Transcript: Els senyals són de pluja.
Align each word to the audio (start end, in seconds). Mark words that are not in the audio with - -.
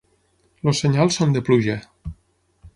Els 0.71 0.81
senyals 0.85 1.19
són 1.21 1.37
de 1.37 1.45
pluja. 1.51 1.79